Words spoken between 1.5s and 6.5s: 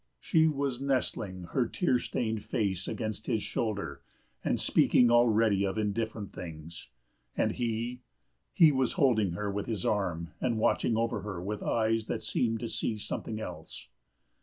her tear stained face against his shoulder and speaking already of indifferent